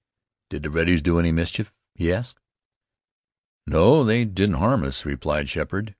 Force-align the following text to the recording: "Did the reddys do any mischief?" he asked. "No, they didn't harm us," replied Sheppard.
"Did 0.49 0.63
the 0.63 0.69
reddys 0.71 1.03
do 1.03 1.19
any 1.19 1.31
mischief?" 1.31 1.71
he 1.93 2.11
asked. 2.11 2.39
"No, 3.67 4.03
they 4.03 4.25
didn't 4.25 4.55
harm 4.55 4.83
us," 4.83 5.05
replied 5.05 5.47
Sheppard. 5.47 5.89